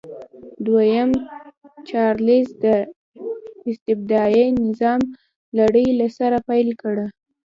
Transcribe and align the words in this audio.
دویم 0.65 1.09
چارلېز 1.89 2.47
د 2.63 2.65
استبدادي 3.69 4.45
نظام 4.63 5.01
لړۍ 5.57 5.87
له 5.99 6.07
سره 6.17 6.37
پیل 6.49 6.69
کړه. 6.81 7.05